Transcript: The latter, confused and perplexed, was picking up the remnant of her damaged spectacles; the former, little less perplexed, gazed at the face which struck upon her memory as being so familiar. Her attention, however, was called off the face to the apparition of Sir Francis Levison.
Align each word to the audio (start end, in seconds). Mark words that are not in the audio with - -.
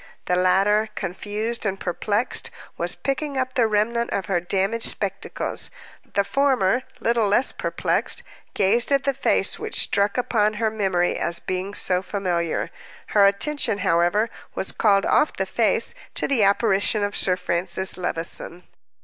The 0.25 0.35
latter, 0.35 0.89
confused 0.95 1.63
and 1.63 1.79
perplexed, 1.79 2.49
was 2.75 2.95
picking 2.95 3.37
up 3.37 3.53
the 3.53 3.67
remnant 3.67 4.09
of 4.09 4.25
her 4.25 4.39
damaged 4.39 4.89
spectacles; 4.89 5.69
the 6.15 6.23
former, 6.23 6.81
little 6.99 7.27
less 7.27 7.51
perplexed, 7.51 8.23
gazed 8.55 8.91
at 8.91 9.03
the 9.03 9.13
face 9.13 9.59
which 9.59 9.79
struck 9.79 10.17
upon 10.17 10.55
her 10.55 10.71
memory 10.71 11.15
as 11.19 11.39
being 11.39 11.75
so 11.75 12.01
familiar. 12.01 12.71
Her 13.09 13.27
attention, 13.27 13.77
however, 13.85 14.31
was 14.55 14.71
called 14.71 15.05
off 15.05 15.33
the 15.33 15.45
face 15.45 15.93
to 16.15 16.27
the 16.27 16.41
apparition 16.41 17.03
of 17.03 17.15
Sir 17.15 17.35
Francis 17.35 17.95
Levison. 17.95 18.63